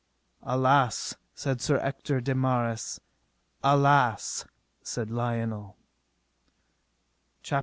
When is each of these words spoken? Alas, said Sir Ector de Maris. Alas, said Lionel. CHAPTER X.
Alas, 0.41 1.13
said 1.35 1.61
Sir 1.61 1.77
Ector 1.77 2.21
de 2.21 2.33
Maris. 2.33 2.99
Alas, 3.63 4.45
said 4.81 5.11
Lionel. 5.11 5.77
CHAPTER 7.43 7.57
X. 7.57 7.59